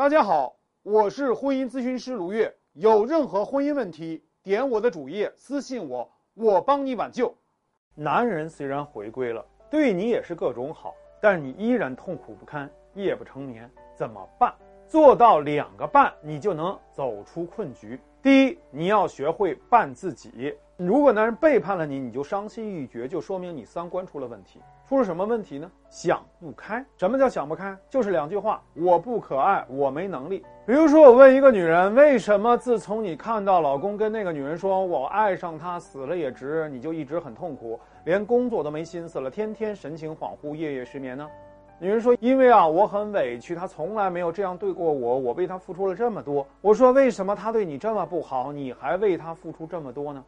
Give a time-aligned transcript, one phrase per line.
[0.00, 2.50] 大家好，我是婚姻咨询师卢月。
[2.72, 7.36] 有任何婚姻问题，点我的主页私信我，我帮你挽救。
[7.94, 14.54] 男人虽然回归了，对你也是各种好，但你依然痛苦不堪，夜不成眠，怎么办？
[14.88, 18.00] 做到两个半，你就能走出困局。
[18.22, 20.54] 第一，你要学会扮自己。
[20.76, 24.60] 如果男人背叛了你，你就伤心欲绝，就说明你三观出了问题。
[24.86, 25.70] 出了什么问题呢？
[25.88, 26.84] 想不开。
[26.98, 27.74] 什么叫想不开？
[27.88, 30.44] 就是两句话：我不可爱，我没能力。
[30.66, 41.26] 比如说，我问一个女人，为什么自从你看到老公跟那个女人说我爱上他，死了也值，你就一直很痛苦，连工作都没心思了，天天神情恍惚，夜夜失眠呢？
[41.82, 50.22] 女人说：“因为啊，我很委屈，他从来没有这样对过我，我为他付出了这么多。”我说：“为什么他对你这么不好，你还为他付出这么多呢？”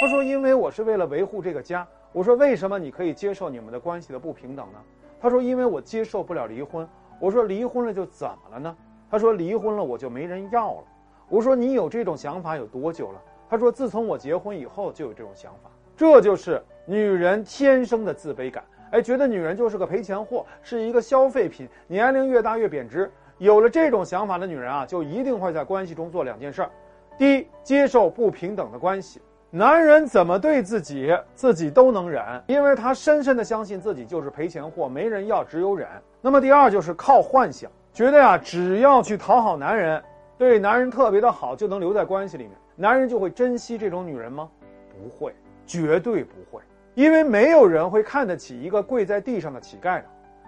[0.00, 4.78] 他说：“因为我是为了维护这个家。”我说：“为什么你可以接受你们的关系的不平等呢？”
[5.22, 6.84] 他说：“因为我接受不了离婚。”
[7.20, 8.76] 我说：“离婚了就怎么了呢？”
[9.08, 10.84] 他说：“离婚了我就没人要了。”
[11.30, 18.64] 我说：“你有这种想法有多久了？”他说：“自从我结婚以后就有这种想法。”这就是女人天生的自卑感。
[18.90, 23.10] 哎，觉得女人就是个赔钱货，是一个消费品，年龄越大越贬值。
[23.38, 26.70] 有了这种想法的女人啊，就一定会在关系中做两件事儿：
[27.16, 29.20] 第一，接受不平等的关系。
[29.50, 35.88] 男人怎么对自己，自己都能忍，因为他深深的相信自己就是赔钱货，没人要，只有忍。
[36.20, 40.02] 那么第二就是靠幻想，觉得呀，只要去讨好男人，
[40.36, 44.50] 对男人特别的好，就能留在关系里面，男人就会珍惜这种女人吗？
[44.90, 46.60] 不会，绝对不会。
[46.94, 50.04] 因为没有人会看得起一个跪在地上的乞丐的，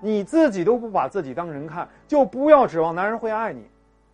[0.00, 3.64] 你自己都不把自己当人看，就不要指望男人会爱你。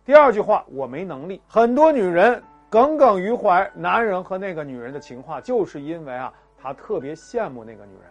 [0.05, 1.41] 第二句话，我没能力。
[1.47, 6.31] 很多女人耿耿于怀男人和那个女人的情话，就是因为啊，
[6.61, 8.03] 她特别羡慕那个女人，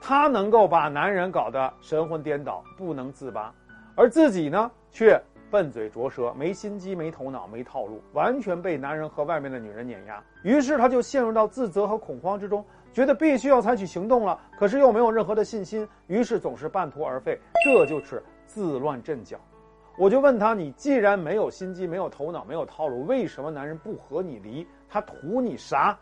[0.00, 3.52] 她能够把男人搞得神魂颠倒，不能自拔，
[3.94, 5.18] 而自己呢，却
[5.50, 10.22] 笨嘴拙舌，没心机，没头脑，没套路，完全被男人和外面的女人碾压。
[10.42, 12.64] 于是她就陷入到自责和恐慌之中。
[12.96, 19.36] 觉得必须要采取行动了，可是又没有任何的信心，于是总是半途而废，这就是自乱阵脚。
[19.98, 24.66] 我就问他：你既然没有心机、没有头脑、没有套路，为什么男人不和你离？
[24.88, 25.94] 他图你啥？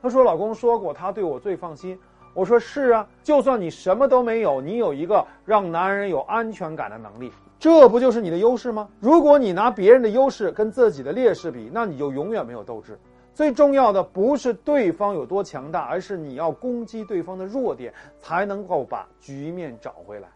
[0.00, 1.98] 他说：老公说过，他对我最放心。
[2.32, 8.88] 我说：是啊，就算你什么都没有，你有一个让男人有安全感的能力，这不就是你的优势吗？
[9.00, 12.98] 如果你拿别人的优势跟自己的劣势比，那你就永远没有斗志。
[13.38, 20.26] 最重要的不是对方有多强大，而是你要攻击对方的弱点，才能够把局面找回来。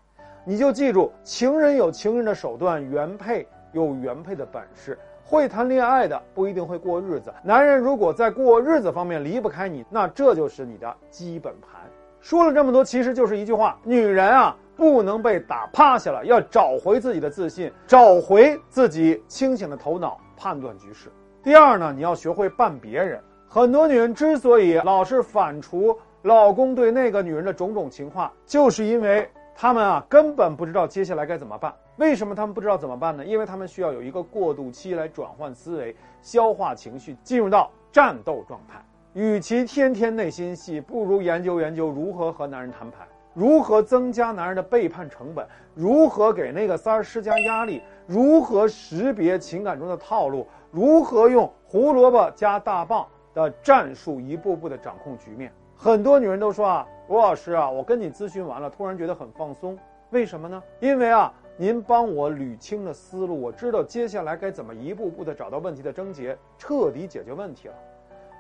[0.44, 4.96] 你就记住，情人有情人的手段，原配有原配的本事。
[5.24, 7.34] 会谈恋爱的不一定会过日子。
[7.42, 11.80] 男人如果在过日子方面离不开你，那这就是你的基本盘。
[12.20, 21.10] 说了这么多，其实就是一句话：女人啊，不能被打趴下了，要找回自己的自信，找回自己清醒的头脑，判断局势。
[21.42, 23.20] 第二呢，你要学会扮别人。
[23.48, 31.74] 很多女人之所以老是反刍老公对那个女人的种种情话，就是因为她们啊根本不知道接下来该怎么办。
[31.96, 33.24] 为什么她们不知道怎么办呢？
[33.24, 38.80] 因为她们需要有一个过渡期来转换思维、消化情绪，进入到战斗状态。
[39.12, 42.98] 与其天天内心戏，不如研究研究如何和男人摊牌。
[43.34, 45.46] 如何增加男人的背叛成本？
[45.74, 47.82] 如何给那个三儿施加压力？
[48.06, 50.46] 如何识别情感中的套路？
[50.70, 55.50] 如何用胡萝卜加大棒的战术一步步的掌控局面？
[55.74, 59.78] 很多女人都说啊，罗老师啊，我跟你咨询完了，突然觉得很放松。
[60.10, 60.62] 为什么呢？
[60.78, 67.74] 因为啊，您帮我捋清了思路，我知道接下来该怎么一步步的找到问题的症结，彻底解决问题了。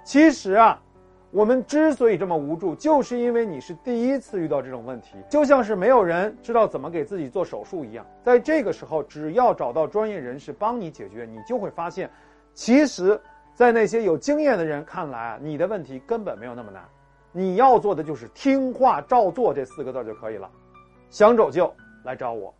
[0.04, 0.78] 其实啊。
[1.32, 8.04] 我们之所以这么无助，就是因为你是第一次遇到这种问题，就像是没有人知道怎么给自己做手术一样。
[8.22, 12.10] 在这个时候，只要找到专业人士帮你解决，你就会发现，
[12.52, 13.18] 其实，
[13.54, 16.84] 在那些有经验的人看来，你的问题根本没有那么难。
[17.32, 20.50] 你要做的就是听话照做这四个字就可以了。
[21.08, 22.54] 想拯救，来找我。